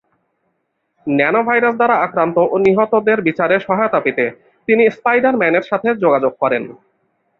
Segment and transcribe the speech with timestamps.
[1.07, 4.25] Nano virus দ্বারা আক্রান্ত ও নিহতদের বিচারে সহায়তা পেতে
[4.67, 6.63] তিনি স্পাইডার ম্যানের সাথে যোগাযোগ করেন।